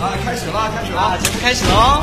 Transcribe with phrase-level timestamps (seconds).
[0.00, 2.02] 啊，开始了，开始了，节目开始喽！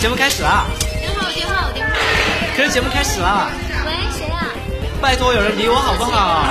[0.00, 0.64] 节目开始了。
[0.98, 1.92] 电话，电话，电话。
[2.56, 3.50] 可是节目开始了。
[3.84, 4.48] 喂，谁啊？
[4.98, 6.42] 拜托，有人理我好不好？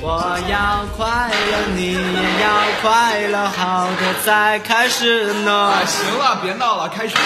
[0.00, 2.48] 我要快乐，你也要
[2.80, 5.74] 快乐，好的再开始呢。
[5.86, 7.20] 行了，别闹了，开始了。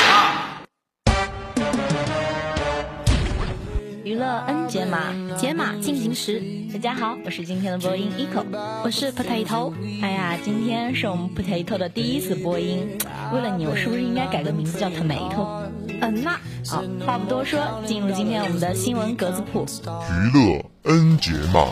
[4.03, 4.99] 娱乐 N 解码，
[5.39, 6.43] 解码进行时。
[6.75, 8.45] 大家好，我是今天的播音 Eco，
[8.85, 9.73] 我是 Potato。
[10.03, 12.99] 哎呀，今天是我们 Potato 的第一次播音，
[13.33, 15.71] 为了你，我是不是应该改个名字叫 Tomato？
[16.03, 16.39] 嗯呐。
[16.69, 19.65] 好，话不多说，进入今天我们的新闻格子铺。
[19.65, 21.67] 娱乐 N 解码。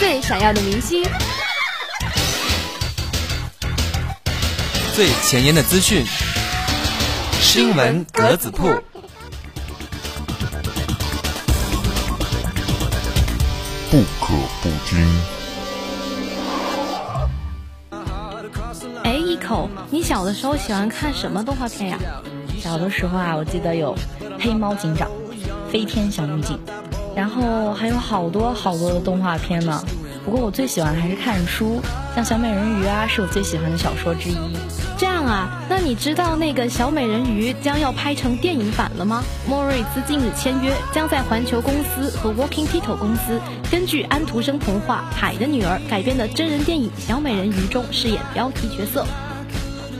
[0.00, 1.04] 最闪耀的明星，
[4.92, 6.04] 最前沿的资讯，
[7.40, 8.68] 新闻格子铺。
[13.90, 14.98] 不可不听。
[19.02, 21.98] 哎，一口，你小的时候喜欢看什么动画片呀？
[22.60, 23.94] 小的时候啊，我记得有
[24.38, 25.08] 《黑猫警长》
[25.72, 26.58] 《飞天小女警》。
[27.16, 29.82] 然后还有好多好多的动画片呢，
[30.22, 31.80] 不过我最喜欢的还是看书，
[32.14, 34.36] 像小美人鱼啊，是我最喜欢的小说之一。
[34.98, 39.22] 这样啊，那你知道那个小美人鱼将要拍成电影版了吗？
[39.46, 49.06] 莫瑞兹近日签约，将在环球公司和 Walking Title 公司根据安徒生童话《海的女儿》改编的真人电影《小美人鱼》中饰演标题角色。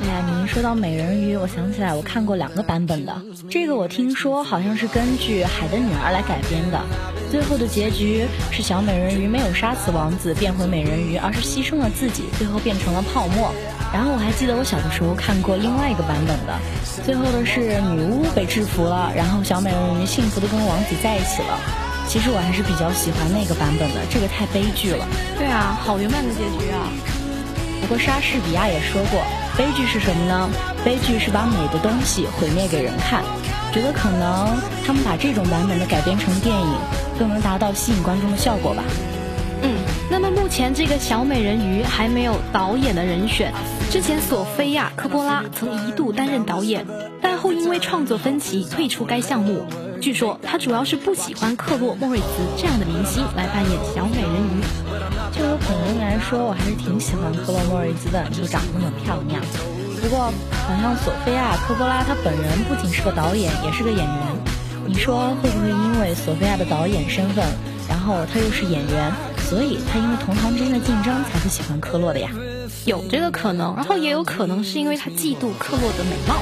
[0.03, 3.23] 哎呀，你一说到美人鱼，我想起来我看过两个版本的。
[3.49, 6.83] 这个我听说好像是根据《海的女儿》来改编的，
[7.31, 13.55] 最后的结局是小美人鱼没有杀死王子变回美人鱼，而是牺牲了自己，最后变成了泡沫。
[13.93, 16.59] 然后我还记得我小的时候看过另外一个版本的，
[17.05, 21.59] 最后的是女巫被制服了，然后小美人鱼幸福的跟王子在一起了。
[22.07, 25.07] 其实我还是比较喜欢那个版本的，这个太悲剧了。
[25.37, 26.89] 对啊，好圆满的结局啊！
[27.83, 29.21] 不过莎士比亚也说过。
[29.57, 30.49] 悲剧是什么呢？
[30.85, 33.23] 悲剧是把美的东西毁灭给人看。
[33.73, 34.57] 觉得可能
[34.87, 36.79] 他们把这种版本的改编成电影，
[37.19, 38.83] 更能达到吸引观众的效果吧。
[40.11, 43.53] 那么目前这个小美人鱼还没有导演的人选。
[43.91, 46.87] 之前索菲亚·科波拉曾一度担任导演，
[47.21, 49.67] 但后因为创作分歧退出该项目。
[50.01, 52.25] 据说他主要是不喜欢克洛·莫瑞兹
[52.57, 54.63] 这样的明星来扮演小美人鱼。
[55.33, 59.43] 就我本人来说，我还是挺喜欢克洛·莫瑞兹的，就长得那么漂亮。
[60.01, 60.33] 不过，
[60.67, 64.17] 好像索菲亚·科波拉她本人不仅是个导演，也是个演员。
[64.87, 67.45] 你说会不会因为索菲亚的导演身份，
[67.89, 69.13] 然后她又是演员，
[69.49, 72.29] 所以他因为同行之间的竞争才会喜欢克洛的呀？
[72.85, 76.37] 有这个可能，然后也有可能是因为他嫉妒克洛的美貌。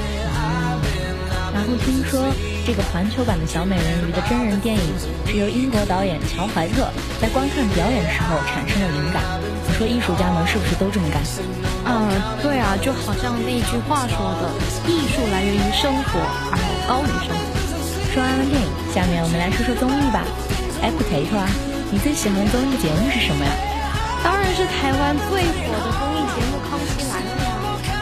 [1.54, 2.34] 然后听说
[2.66, 4.82] 这个环球版的小美人鱼的真人电影
[5.26, 6.90] 是由英国导演乔怀特
[7.20, 9.22] 在观看表演时候产生的灵感。
[9.68, 11.22] 你说艺术家们是不是都这么干？
[11.86, 12.10] 嗯，
[12.42, 14.50] 对啊，就好像那句话说的，
[14.90, 16.18] 艺术来源于生活，
[16.50, 16.58] 而
[16.88, 17.40] 高于生活。
[18.12, 20.24] 说完了电影，下面我们来说说综艺吧。
[20.82, 21.48] 哎，Potato 啊，
[21.92, 23.50] 你最喜欢的综艺节目是什么呀？
[24.24, 27.48] 当然是台湾最火的综艺节目《康熙来了》呀。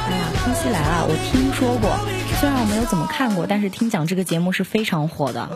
[0.09, 1.91] 哎呀，《康熙来了》，我听说过。
[2.41, 5.51] 虽然我没有怎么看过，但是听讲这个节目是非常火的。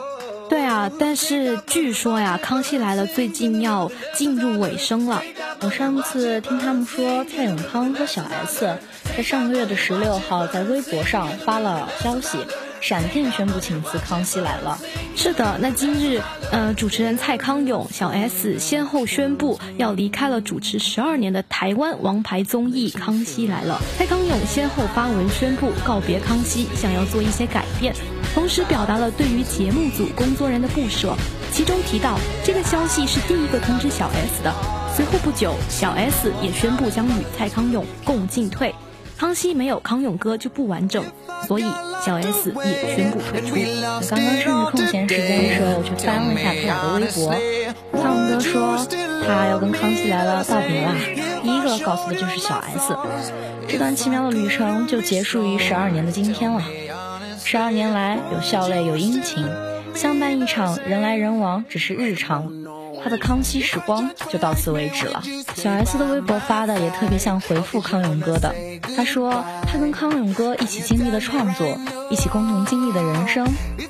[0.51, 5.23] 对啊，但是据说呀，《康熙来了》最近要进入尾声了。
[5.61, 8.79] 我上次听他们说，蔡永康和小 S
[9.17, 12.39] 在上个月的十六号在微博上发了消息。
[12.81, 14.79] 闪电宣布请辞《康熙来了》。
[15.21, 23.81] 是的，那今日，呃，主持人蔡康永、小 S 先后宣布要离开了主持十二年的台湾王牌综艺《康熙来了》。
[23.99, 27.95] 蔡康永先后发文宣布告别康熙，想要做一些改变，
[28.35, 31.17] 同时表达了对于节目组工作人的不舍。
[31.51, 34.55] 其中提到，这个消息是第一个通知小 S 的。
[34.95, 38.75] 随后不久，小 S 也宣布将与蔡康永共进退。
[39.19, 41.05] 康熙没有康永哥就不完整，
[41.49, 41.65] 所以
[42.07, 43.57] 小 S 也宣布退出。
[43.57, 47.35] 我刚刚趁着空闲时间的时候，我去翻了一下他俩的微博。
[48.01, 48.87] 康永哥说
[49.27, 50.95] 他要跟康熙来了道别啦，
[51.43, 52.97] 第一个告诉的就是小 S。
[53.67, 56.63] 这段奇妙的旅程就结束于十二年的今天了。
[57.45, 59.45] 十二年来，有笑泪，有殷勤，
[59.95, 62.53] 相伴一场，人来人往只是日常。
[63.03, 65.23] 他的《康熙时光》就到此为止了。
[65.55, 68.55] 小 S 的微博发的也特别像回复康永哥的，
[68.97, 71.79] 他说他跟康永哥一起经历了创作，
[72.11, 73.47] 一起共同经历的人生，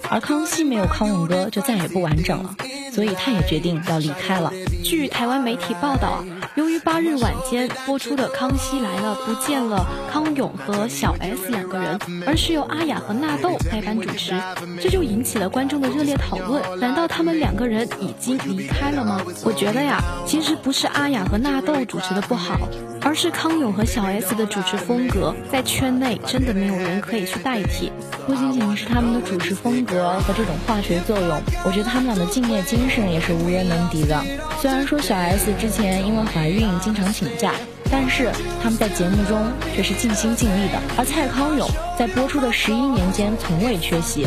[0.08, 2.54] 而康熙没有康永哥就再也不完整了，
[2.92, 4.52] 所以他也决定要离开了。
[4.84, 6.24] 据台湾媒体报道。
[6.58, 11.96] 由于八日晚间播出的《康熙来了》不见了康永和小 S 两个人，
[12.26, 14.34] 而是由阿雅和纳豆代班主持，
[14.82, 16.60] 这就引起了观众的热烈讨论。
[16.80, 19.20] 难道他们两个人已经离开了吗？
[19.44, 22.68] 我觉得呀，其实不是阿雅和纳豆主持的不好，
[23.02, 27.92] 而是康永和小 S 的主持风格在圈内真的没有人可以去代替。
[28.26, 34.20] 不仅仅是他们的主持风格和这种化学作用，我觉得他们俩的敬业精神也是无人能敌的。
[34.60, 37.52] 虽然说小 S 之前因为怀孕经常请假，
[37.90, 38.30] 但是
[38.62, 40.80] 他们在节目中却是尽心尽力的。
[40.96, 41.68] 而蔡康永
[41.98, 44.26] 在播出的十一年间从未缺席，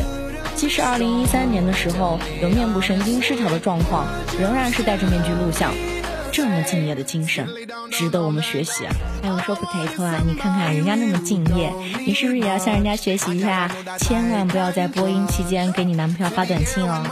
[0.55, 4.05] 即使二零一三年的时候有面部神经失调的状况，
[4.39, 5.71] 仍然是戴着面具录像。
[6.31, 7.47] 这么敬业的精神，
[7.91, 8.93] 值得我们学习啊！
[9.21, 11.71] 还有说 potato 啊，你看看人家那么敬业，
[12.05, 13.69] 你是不是也要向人家学习一下？
[13.99, 17.03] 千万不要在播音期间给你男朋友发短信哦！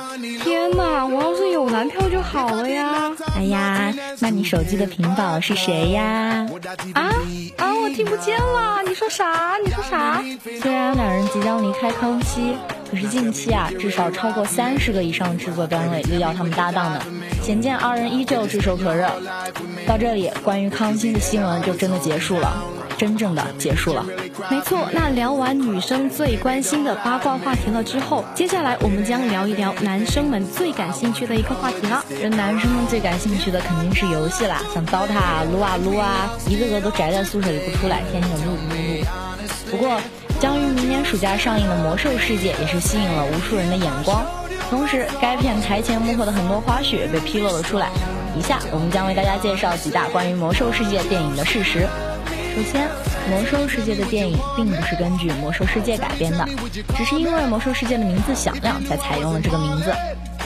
[0.42, 3.12] 天哪，我要是有男票就好了呀！
[3.36, 6.48] 哎呀，那你手机的屏保是谁呀？
[6.94, 7.12] 啊
[7.58, 9.58] 啊，我听不见了，你说啥？
[9.64, 10.24] 你说啥？
[10.62, 12.56] 虽然两人即将离开康熙，
[12.90, 17.02] 可是近期啊，至少超过三十个以上制作单位力邀他们搭档呢。
[17.42, 19.08] 显见二人依旧炙手可热。
[19.88, 22.64] 到这里，关于康熙的新闻就真的结束了，
[22.98, 24.06] 真正的结束了。
[24.52, 32.04] 没错，那聊完女生最关心的八卦话题了之后，接下来我们将聊一聊男生们最感兴趣的一个话题了。
[32.10, 39.06] 这男生们最感兴趣的肯定是游戏啦，像刀塔撸啊撸啊，一个个都宅在宿舍里不出来，天天撸撸撸。
[39.72, 40.00] 不过，
[40.40, 44.26] 将于明年暑假上映的《魔兽世界》也是吸引了无数人的眼光。
[44.70, 47.90] 同时，该片台前幕后的很多花絮也被披露了出来。
[48.38, 51.88] 以下我们将为大家介绍几大关于《魔兽世界》电影的事实。
[52.56, 52.88] 首先，
[53.30, 56.48] 《魔兽世界》的电影并不是根据《魔兽世界》改编的，
[56.96, 59.94] 只是因为《魔兽世界》的名字响亮，才采用了这个名字。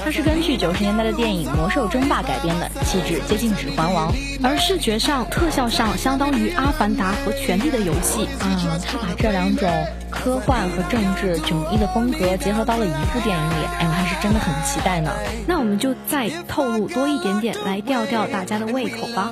[0.04, 4.12] 它是根据九十年代的电影《魔兽争霸》改编的，气质接近《指环王》，
[4.44, 8.26] 而视觉上、特效上相当于《阿凡达》和《权力的游戏》。
[8.44, 9.70] 嗯，它把这两种
[10.12, 15.10] 科幻和政治迥异的风格结合到了一部电影里，哎，我还是真的很期待呢。
[15.48, 19.32] 那我们就再透露多一点点，来吊吊大家的胃口吧。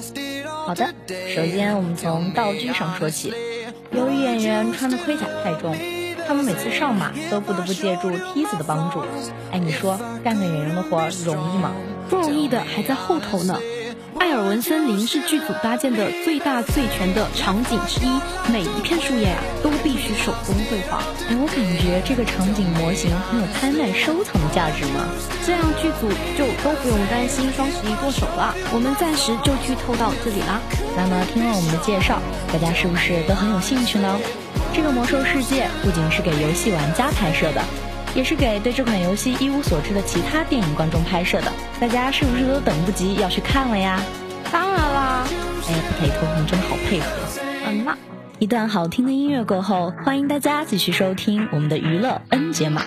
[0.65, 0.87] 好的，
[1.35, 3.33] 首先我们从道具上说起，
[3.91, 5.75] 由于演员穿的盔甲太重。
[6.31, 9.03] 他们每次上马都不得不借助梯子的帮助。
[9.51, 11.73] 哎，你说干个演员的活容易吗？
[12.09, 13.59] 不容易的还在后头呢。
[14.17, 18.09] 艾尔文森林是剧组搭建的最大最全的场景之一，
[18.49, 21.03] 每一片树叶啊都必须手工绘画。
[21.27, 25.03] 哎，我感觉这个场景模型很有拍卖收藏的价值呢。
[25.45, 26.07] 这样剧组
[26.39, 28.55] 就都不用担心双十一剁手了。
[28.71, 30.61] 我们暂时就剧透到这里啦。
[30.95, 32.21] 那么听了我们的介绍，
[32.53, 34.15] 大家是不是都很有兴趣呢？
[34.73, 37.61] 这个魔兽世界不仅是给游戏玩家拍摄的，
[38.15, 41.51] 也是给对这款游戏一无所知的其他电影观众拍摄的。
[41.79, 44.01] 大家是不是都等不及要去看了呀？
[44.51, 45.23] 当然啦！
[45.67, 47.05] 哎呀，不配合，你真的好配合。
[47.67, 47.95] 嗯呐，
[48.39, 52.83] 一段好听的音乐过后，欢迎大家继续收听我们的娱乐 N 解码。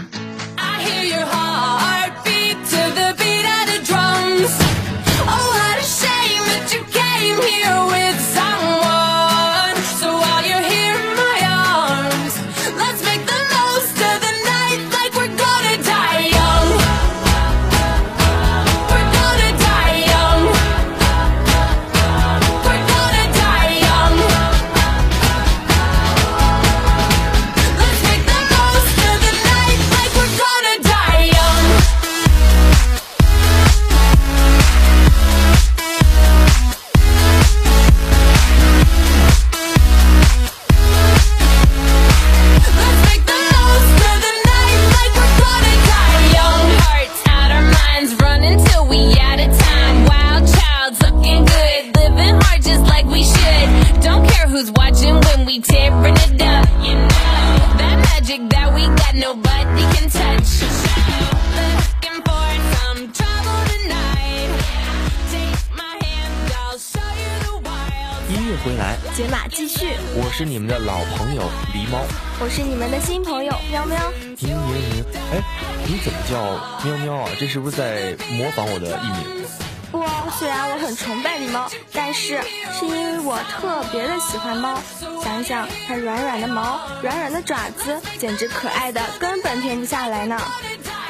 [70.35, 71.43] 是你们的老朋友
[71.73, 72.01] 狸猫，
[72.41, 73.97] 我是你们的新朋友喵喵。
[74.41, 75.05] 喵喵喵！
[75.33, 75.41] 哎，
[75.87, 77.31] 你怎么叫喵喵啊？
[77.39, 79.47] 这是不是在模仿我的艺名？
[79.93, 80.05] 不，
[80.41, 82.43] 虽然我很崇拜狸猫，但是
[82.73, 84.81] 是因为我特别的喜欢猫。
[85.23, 90.37] 想想它软软的毛，软软的爪子，简直可爱的根本停不下来呢。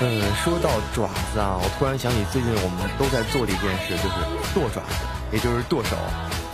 [0.01, 4.15] 嗯，说到爪子啊，我突然想起最近我们都在做的一件事，就是
[4.53, 5.97] 剁爪子，也就是剁手。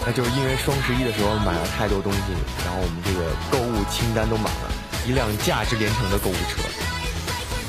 [0.06, 2.18] 那就是因为双十一的时候买了太多东西，
[2.64, 4.72] 然后我们这个购物清单都满了，
[5.06, 6.62] 一辆价值连城的购物车。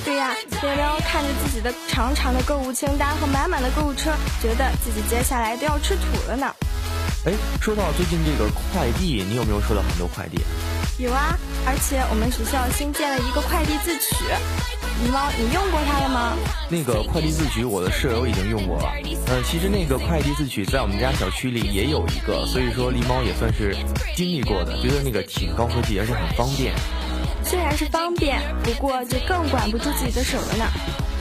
[0.03, 0.33] 对呀，
[0.63, 4.11] 喵喵看着自己的长长的购物清单和满满的购物车，
[4.41, 6.55] 觉得自己接下来都要吃土了呢。
[7.25, 10.39] 哎，说到最近这个快递，你有没有收到很多快递？
[10.97, 14.25] 有啊，而且我们学校新建了一个快递自取。
[15.01, 16.33] 狸猫，你用过它了吗？
[16.69, 18.91] 那个快递自取，我的舍友已经用过了。
[19.27, 23.75] 嗯，其实那个快递自取在我们家小区里也有一个，所以说狸猫也算是
[24.15, 26.73] 经历过的，觉得那个挺高科技，而且很方便。
[27.51, 30.63] 虽然是方便，不过就更管不住自己的手了呢。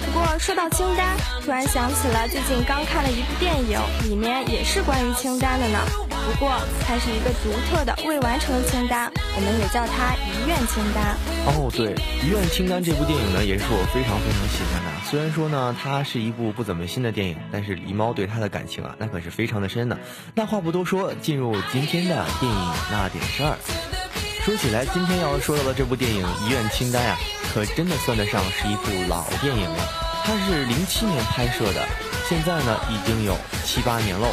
[0.07, 5.81] 不过说到清单，突然想起了最近刚看了一部电影，里面也是关于清单的呢。
[6.09, 6.53] 不过
[6.87, 11.17] 它是一个独特的未完成清单，我们也叫它遗愿清单。
[11.47, 11.95] 哦，对，
[12.25, 15.11] 遗愿清单这部电影呢，也是我非常非常喜欢的。
[15.11, 19.99] 虽然说呢，它是一部不怎么新的电影，但是狸猫对它的感情啊，那可是非常的深的。
[20.37, 23.59] 那话不多说，进入今天的电影那点事儿。
[24.45, 27.19] 说起来，今天要说到的这部电影《遗愿清单》啊，
[27.53, 29.85] 可真的算得上是一部老电影了。
[30.25, 31.87] 它是零七年拍摄的，
[32.27, 34.27] 现在呢已经有七八年喽。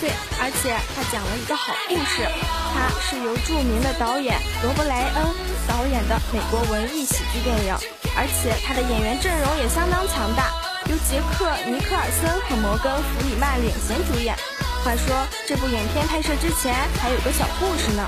[0.00, 0.10] 对，
[0.42, 2.26] 而且它讲了一个好故事，
[2.74, 5.26] 它是由著名的导演罗伯莱恩
[5.68, 7.74] 导演的美国文艺喜剧电影，
[8.18, 10.50] 而且它的演员阵容也相当强大，
[10.90, 14.34] 由杰克尼克尔森和摩根弗里曼领衔主演。
[14.82, 15.14] 话说
[15.46, 18.02] 这部影片拍摄之前还有个小故事呢。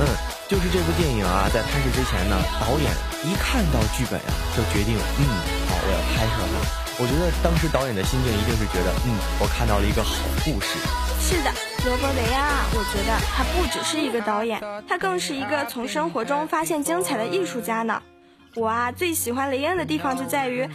[0.00, 0.37] 嗯。
[0.48, 2.90] 就是这部电影啊，在拍摄之前呢，导演
[3.22, 5.28] 一看到剧本啊，就决定，嗯，
[5.68, 7.02] 好，我要拍摄它。
[7.02, 10.78] 我觉得当时导演的心境一定是觉得，嗯，我看到了一个好故事。
[11.20, 11.52] 是的，
[11.84, 18.02] 罗伯雷啊，我觉得他不只是一个导演，他更是一个从生活中发现精彩的艺术家呢。
[18.54, 20.68] 我啊，最喜欢雷恩的地方就在于，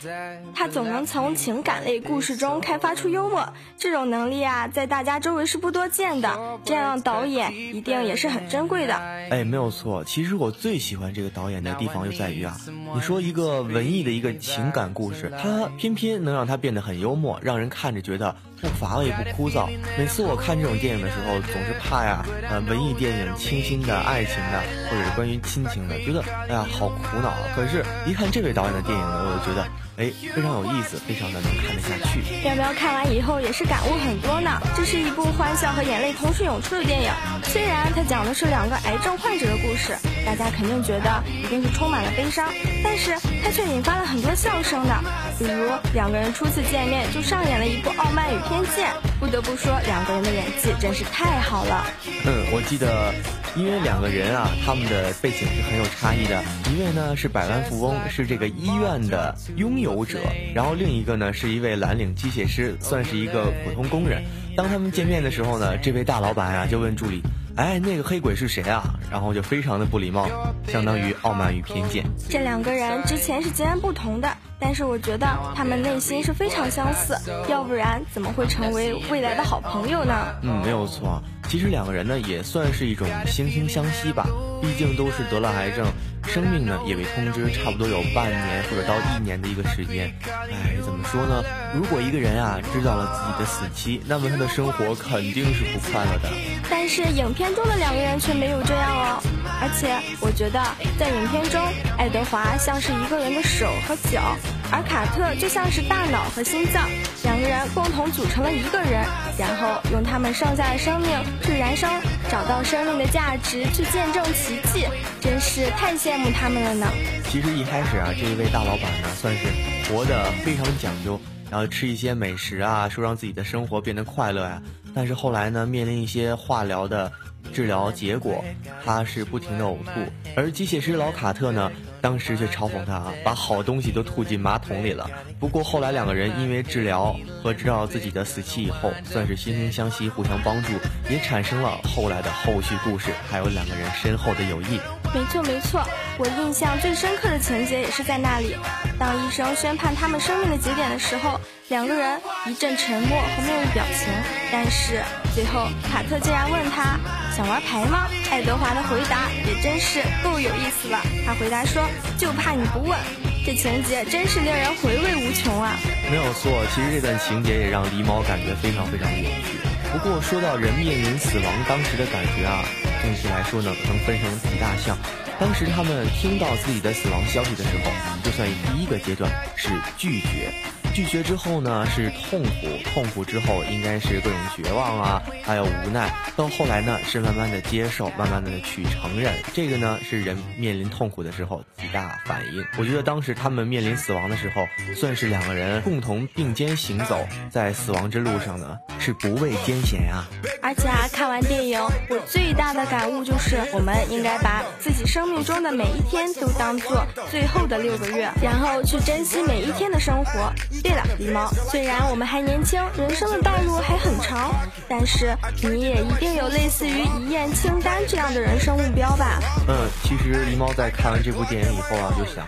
[0.55, 6.59] 他总能从情感类故事中开发出幽默，这种能力啊，在大家周围是不多见的。
[6.63, 8.95] 这样导演一定也是很珍贵的。
[8.95, 10.03] 哎，没有错。
[10.03, 12.57] 其实我最喜欢这个导演的地方就在于啊，
[12.95, 18.35] 你说一个文艺的一个情感故事，他偏偏能让他变得很幽默，让人看着觉得。
[18.69, 19.67] 不乏味不枯燥。
[19.97, 27.33] 每次我看这种电影的时候，总是怕呀，呃，文艺电影清新的爱情的，或者是关于亲情的，觉得哎呀好苦恼。
[27.55, 29.67] 可是，一看这位导演的电影呢，我就觉得。
[29.95, 32.19] 哎，非常有意思，非常的能看得下去。
[32.43, 34.49] 喵喵看完以后也是感悟很多呢。
[34.75, 37.11] 这是一部欢笑和眼泪同时涌出的电影。
[37.43, 42.49] 虽然它讲的是两个癌症患者的故事，大家肯定觉得一定是充满了悲伤，
[42.83, 43.11] 但是
[43.43, 44.99] 它却引发了很多笑声的。
[45.37, 51.85] 比如两个人初次见面就上演了一部傲慢与偏见，不得不说两个人的演技真是太好了。
[52.25, 53.13] 嗯，我记得。
[53.55, 56.43] 因为两个人啊，他们的背景是很有差异的。
[56.71, 60.17] 一位呢是百万富翁，是这个医院的拥有者；
[60.55, 64.23] 然后另一个呢是一位蓝领机械师，算是一个普通工人。
[64.57, 67.21] 当他们见面的时候呢，这位大老板啊就问助理
[67.55, 70.27] ：“哎，那个黑鬼是谁啊？”然后就非常的不礼貌，
[70.67, 72.03] 相当于傲慢与偏见。
[72.29, 74.27] 这两个人之前是截然不同的，
[74.59, 77.15] 但是我觉得他们内心是非常相似，
[77.47, 80.13] 要不然怎么会成为未来的好朋友呢？
[80.41, 81.21] 嗯，没有错。
[81.47, 84.25] 其实两个人呢也算是一种惺惺相惜吧，
[84.59, 85.85] 毕竟都是得了癌症，
[86.27, 90.13] 生命呢也被通知差不多有半年或者到一年的一个时间。
[90.51, 91.43] 哎，怎么说呢？
[91.75, 96.29] 如果一个人啊知道了自己的死期，那么他的生活肯定是不快乐的。
[96.69, 99.23] 但是影片中的两个人却没有这样哦，
[99.61, 100.59] 而且我觉得
[100.97, 101.61] 在影片中，
[101.97, 104.35] 爱德华像是一个人的手和脚。
[104.73, 106.89] 而卡特就像是大脑和心脏，
[107.23, 109.05] 两个人共同组成了一个人，
[109.37, 111.09] 然后用他们剩下的生命
[111.43, 111.87] 去燃烧，
[112.27, 114.87] 找到生命的价值，去见证奇迹，
[115.21, 116.87] 真是太羡慕他们了呢。
[117.25, 119.45] 其实一开始啊，这一位大老板呢，算是
[119.87, 124.59] 活得非常讲究，然后吃一些美食啊，说让自己的生活变得快乐呀。
[124.95, 127.11] 但是后来呢，面临一些化疗的
[127.53, 128.43] 治疗结果，
[128.83, 129.91] 他是不停的呕吐，
[130.35, 131.71] 而机械师老卡特呢。
[132.03, 135.09] 当时却嘲讽他啊，把好东西都吐进马桶里了。
[135.39, 140.73] 不过后来两个人因为治疗和知道自己的死期以后，算是惺惺相惜，互相帮助，
[141.09, 144.81] 也产生了后来的后续故事，还有两个人深厚的友谊。
[145.15, 145.81] 没错没错，
[146.17, 148.53] 我印象最深刻的情节也是在那里。
[148.99, 154.13] 当医生宣判他们生命的节点的时候，两个人一阵沉默和面无表情。
[154.51, 155.01] 但是
[155.33, 156.99] 最后，卡特竟然问他
[157.35, 158.07] 想玩牌吗？
[158.29, 161.01] 爱德华的回答也真是够有意思了。
[161.25, 162.97] 他回答说：“就怕你不问。”
[163.43, 165.75] 这情节真是令人回味无穷啊！
[166.09, 169.57] 没有错，其实这段情节也让狸猫感觉非常非常有趣。
[169.91, 172.63] 不过说到人面临死亡当时的感觉啊，
[173.01, 174.95] 总体来说呢，能分成几大项。
[175.39, 177.91] 当时他们听到自己的死亡消息的时候，
[178.23, 180.53] 就算第一个阶段是拒绝。
[180.93, 186.13] 拒绝之后呢，是痛苦，痛苦之后应该是各种绝望啊，还有无奈。
[186.35, 189.33] 到后来呢，是慢慢的接受，慢慢的去承认。
[189.53, 192.63] 这个呢，是人面临痛苦的时候几大反应。
[192.77, 200.23] 我觉得当时他们面临死亡的时候，算是两个人共同并肩行走在死亡之路上呢，是不畏艰险呀。
[200.61, 210.53] 而且啊，看完电影，我最大的感悟就是，我们应该把自己生命中的每一天都当做最后的六个月，然后去珍惜每一天的生活。
[210.83, 214.53] 对了，狸猫，虽然我们还年轻，人生的道路还很长，
[214.89, 219.39] 但是你也一定有类似于遗愿清单这样的人生目标吧？
[219.67, 222.45] 嗯，其实狸猫在看完这部电影以后啊，就想，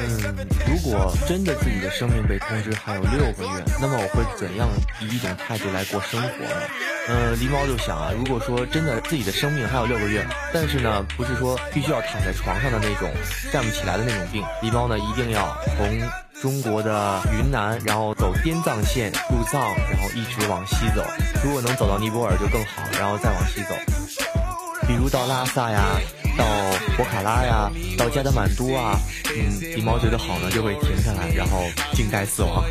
[0.00, 4.68] 嗯，如果真的自己的生命被通知还有六个月，那么我会怎样
[5.00, 6.62] 以一种态度来过生活呢？
[7.08, 10.24] 嗯，狸猫就想啊，如果说真的自己的生命还有六个月，
[10.54, 13.10] 但是呢，不是说必须要躺在床上的那种
[13.52, 16.00] 站不起来的那种病，狸猫呢一定要从。
[16.42, 21.00] 中国的云南，然后走滇藏线入藏，然后一直往西走。
[21.44, 23.76] 如果能走到尼泊尔就更好，然后再往西走，
[24.88, 25.80] 比如到拉萨呀。
[26.36, 26.44] 到
[26.96, 28.98] 博卡拉呀，到加德满都啊，
[29.36, 32.64] 嗯，狸猫觉得好呢，就会停下来，然后静待死亡。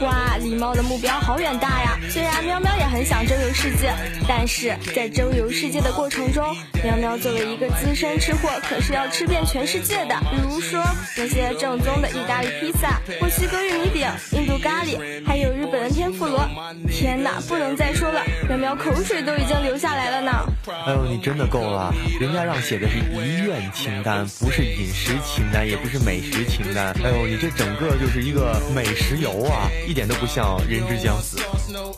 [0.00, 1.98] 哇，狸猫的目标好远大呀！
[2.10, 3.92] 虽然喵喵也很想周游世界，
[4.28, 10.14] 但是在周游世界的过程中，喵喵作为一个资深吃货，可是要吃遍全世界的。
[10.30, 10.82] 比如说
[11.16, 16.48] 那些正宗的意大利披萨、墨西哥玉米饼、印度咖喱，还有日本的天妇罗。
[16.90, 20.32] 天哪，不能再说了，喵喵口水都已经流下来了呢。
[20.86, 22.97] 哎呦，你真的够了，人家让写的是。
[22.98, 26.94] 遗愿清单不是饮食清单，也不是美食清单。
[27.04, 31.38] 哎呦，你这整个就是一个美食游啊，一点都不像人之将死。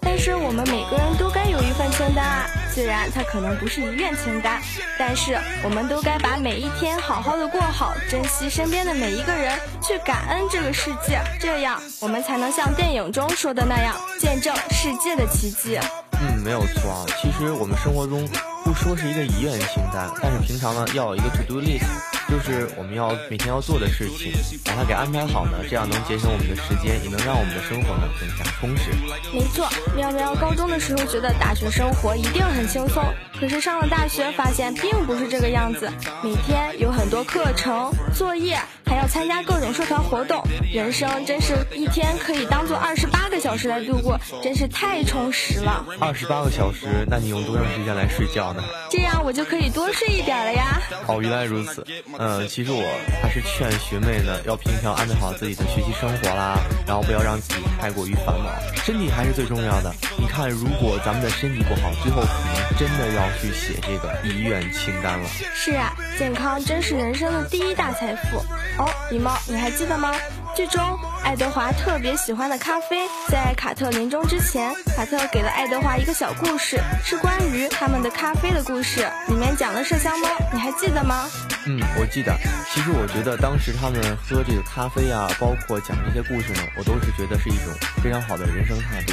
[0.00, 4.60] 但是我们每个人都该有一份清单啊，虽然它可能不是遗愿清单，
[4.98, 15.78] 但是我们都该把每一天好好的过好，珍惜身边的每一个人，去感恩这个世界，这样我们才能像电影中说的那样，见证世界的奇迹。
[16.22, 17.06] 嗯，没有错啊。
[17.22, 18.28] 其实我们生活中
[18.70, 21.82] 不说是一个遗愿清单，但是平常呢要有一个 to do list，
[22.28, 24.32] 就是我们要每天要做的事情，
[24.64, 28.92] 把它给安排好呢，这样能节省我们的时间，也能让我们的生活呢更加充实。
[29.32, 33.02] 没错，喵喵高中的时候觉得大学生活一定很轻松，
[33.40, 35.90] 可是上了大学发现并不是这个样子，
[36.22, 38.58] 每天有很多课程作业。
[38.86, 45.86] 还要参加各种社团活动，人生真是一天可以当做二十八个小时来度过，真是太充实了。
[46.00, 48.64] 二十八个小时，那你用多长时间来睡觉呢？
[48.90, 50.82] 这样我就可以多睡一点了呀。
[51.06, 51.86] 哦，原来如此。
[52.18, 52.82] 嗯，其实我
[53.22, 58.50] 还是劝学妹呢，要平常安排好自己的学习生活啦，然后不要让自己太过于烦恼，
[58.82, 59.94] 身体还是最重要的。
[60.18, 65.28] 你看，如果咱们的身体不好，最后可能真的要去写这个遗愿清单了。
[65.54, 68.38] 是啊，健康真是人生的第一大财富。
[68.78, 70.12] 哦，狸猫，你还记得吗？
[70.56, 70.82] 剧中
[71.22, 79.08] 爱德华特别喜欢的咖啡，在卡特临终之前，卡特给了爱德华一个小故事，是关于他们的咖啡的故事。
[79.28, 81.28] 里面讲了麝香猫，你还记得吗？
[81.66, 82.36] 嗯，我记得。
[82.72, 89.12] 其实我觉得当时他们喝这个咖啡啊，包括讲这些故事呢，我都是觉得是一种非常好的人生态度。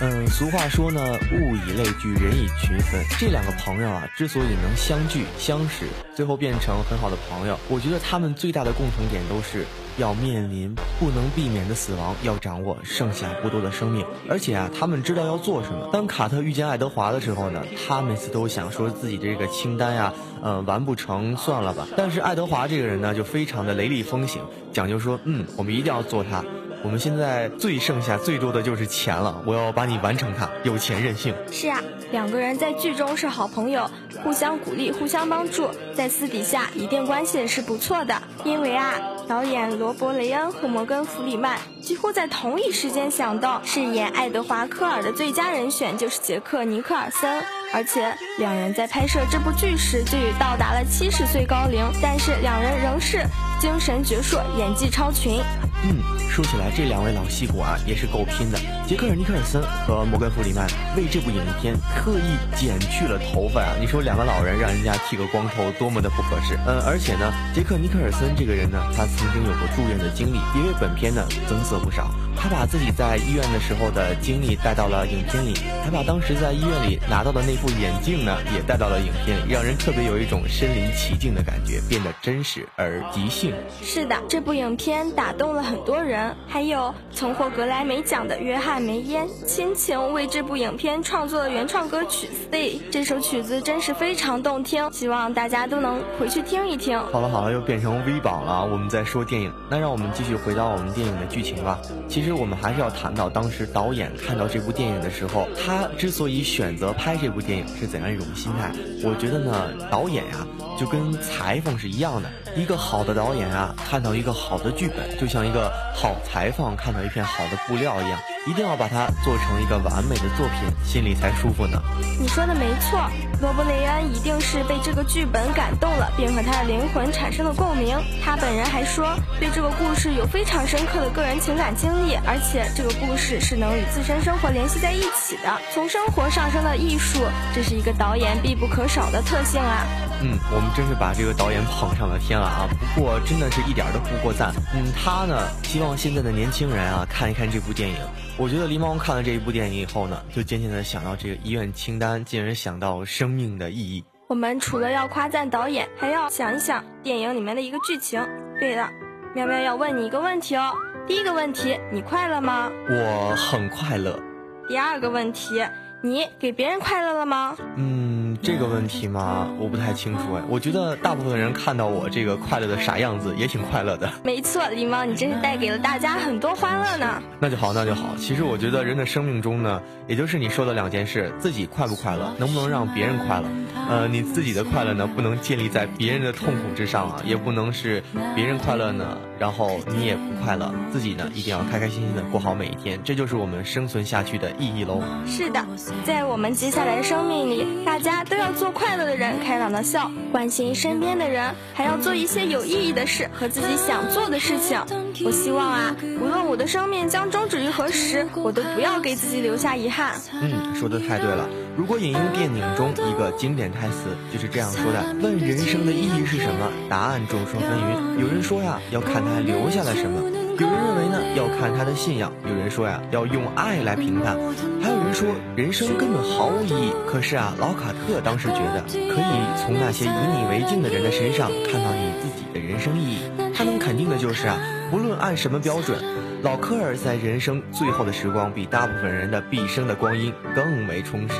[0.00, 1.00] 嗯，俗话说呢，
[1.32, 3.00] 物以类聚，人以群分。
[3.16, 9.64] 这两个朋友啊，之所以能相聚相识，最后变成很好的朋友，我觉得他们最大的共同点都是
[9.96, 15.88] 要面临不能避免的死亡，要掌握剩下不多的生命，而且啊，他们知道要做什么。
[15.92, 21.86] 当卡特遇见爱德华的时候呢，他每次都想说自己这个清单呀，嗯，完不成算了吧。
[21.96, 26.44] 但是爱德华这个人呢，就非常的雷厉风行，讲究说，嗯，我们一定要做他。
[26.84, 31.34] 我们现在最剩下最多的就是钱了，我要把你完成它，有钱任性。
[31.50, 31.80] 是啊，
[32.12, 33.90] 两个人在剧中是好朋友，
[34.22, 38.14] 互相鼓励，互相帮助，在私底下一定关系也是不错的。
[38.44, 47.42] 因为啊，导演罗伯·雷恩和摩根·弗里曼几乎在同一时间想到饰演爱德华·科尔的最佳人选就是杰克·尼克尔森，
[47.72, 53.24] 而且两人在拍摄这部剧时就已到达了七十岁高龄，但是两人仍是
[53.58, 55.40] 精神矍铄，演技超群。
[55.82, 55.98] 嗯，
[56.30, 58.58] 说起来，这两位老戏骨啊，也是够拼的。
[58.86, 63.72] 杰克尔尼克尔森和摩根弗里曼为这部影片特意剪去了头发啊！
[63.80, 66.54] 你说两个老人让人家剃个光头，多么的不合适。
[66.66, 72.10] 嗯，而且呢，杰克尼克尔森这个人呢，他曾经有过住院的经历，也为本片呢增色不少。
[72.36, 83.54] 他把自己在医院的时候的经历带到了影片里，还把当时在医院里拿到的那副眼镜呢，也带到了影片里，让人特别有一种身临其境的感觉，变得真实而即兴。
[83.82, 85.73] 是的，这部影片打动了很。
[85.74, 86.32] 很多人。
[86.46, 96.96] 还有曾获格莱美奖的约翰梅耶亲情为这部影片创作的原创歌曲《Stay》，这首曲子真是非常动听，希望大家都能回去听一听。
[97.10, 101.80] 好了好了，又变成 V 榜了，我们在说电影，那让我们继续回到我们电影的剧情吧。
[102.08, 108.70] 其实我们还是要谈到当时导演看到这部电影的时候，他之所以选择拍这部电影是怎样一种心态？
[109.02, 110.46] 我觉得呢，导演呀。
[110.78, 121.82] 就跟裁缝是一样的，一个好的导演啊，看到一个好的剧本，就像一个好裁缝看到一片好的布料一样，一定要把它做成一个完美的作品，心里才舒服呢。
[122.20, 123.00] 你说的没错，
[123.40, 127.96] 罗伯雷恩一定是被这个剧本感动了，并和他的灵魂产生了共鸣。
[128.22, 137.20] 他本人还说，对这个故事有非常深刻的个人情感经历，而且这个故事是能与自身生活联系在一起的，从生活上升到艺术，
[137.54, 139.86] 这是一个导演必不可少的特性啊。
[140.20, 142.68] 嗯，我们真是把这个导演捧上了天了啊！
[142.94, 144.54] 不过真的是一点都不过赞。
[144.72, 147.96] 嗯，他呢，希望现在的年轻人啊看一看这部电影。
[148.36, 154.04] 我觉得狸猫看了这一部电影以后呢，就渐渐的想到这个医院清单，进而想到生命的意义。
[154.26, 158.20] 我们除了要夸赞导演，还要想一想电影里面的一个剧情。
[158.58, 158.90] 对了，
[159.36, 160.72] 喵喵要问你一个问题哦。
[161.06, 162.72] 第一个问题，你快乐吗？
[162.88, 164.20] 我很快乐。
[164.68, 165.62] 第二个问题。
[166.04, 167.56] 你给别人快乐了吗？
[167.76, 170.42] 嗯，这个问题嘛，我不太清楚哎。
[170.50, 174.12] 我觉得大部分人看到我这个快乐的傻样子，也挺快乐的。
[174.22, 177.22] 没错，狸猫，你真是带给了大家很多欢乐呢。
[177.40, 178.14] 那就好，那就好。
[178.18, 183.48] 其实我觉得人的生命中呢，也就是你说的两件事：自己快不快乐，能不能让别人快乐。
[183.88, 188.02] 呃，你自己的快乐呢，不能建立在别人的痛苦之上啊，也不能是
[188.34, 190.72] 别人快乐呢，然后你也不快乐。
[190.92, 195.02] 自己呢，一定要开开心心的过好每一天，这就是我们生存下去的意义喽。
[195.26, 195.64] 是的。
[196.04, 204.80] 在我们接下来生命里，大家都要做快乐的人，开朗的笑，关心身边的人，还要做一些有意义的事和自己想做的事情。
[205.24, 210.20] 我希望啊，无论我的生命将终止于何时，我都不要给自己留下遗憾。
[210.32, 211.48] 嗯，说的太对了。
[211.76, 216.70] 如果引用电影中一个经典台词，就是这样说的：问人生的意义是什么？
[216.88, 218.20] 答案众说纷纭。
[218.20, 220.30] 有人说呀，要看他留下了什么。
[220.56, 224.36] 有人认为呢，要看他的信仰；有人说呀，要用爱来评判；
[224.80, 226.92] 还有人说，人生根本毫无意义。
[227.08, 233.18] 可是啊，老卡特当时觉得，可以从那些以你为镜的人的身上看到你自己的人生意义。
[233.54, 234.58] 他能肯定的就是啊，
[234.90, 235.98] 不论按什么标准，
[236.42, 241.34] 老科尔在人生最后的时光，比大部分人的毕生的光阴更为充实。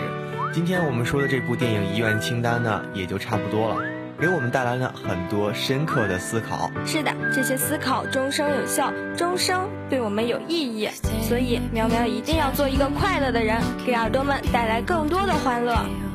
[0.53, 3.83] 今天我们说的这部电影《遗愿清单》呢，也就差不多了。
[4.21, 6.71] 给我们带来了很多深刻的思考。
[6.87, 10.89] 是的，这些思考终生有效，终生对我们有意义。
[11.29, 15.75] 所以，苗苗一定要做一个快乐的人，给耳朵们带来更多的欢乐。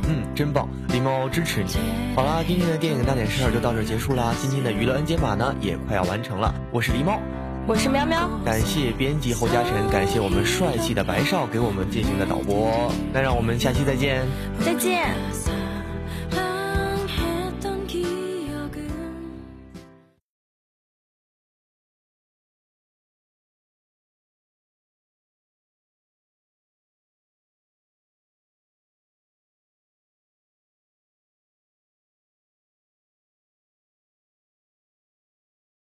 [0.09, 1.69] 嗯，真棒，狸猫支持你。
[2.15, 4.33] 好啦，今天的电影大点事儿就到这结束啦。
[4.41, 6.51] 今天的娱乐 N 解码呢，也快要完成了。
[6.71, 7.19] 我是狸猫，
[7.67, 8.27] 我是喵喵。
[8.43, 12.91] 感谢编辑侯嘉晨，感谢我们帅气的白少给我们进行的导播。
[13.13, 14.25] 那让我们下期再见。
[14.65, 15.13] 再见。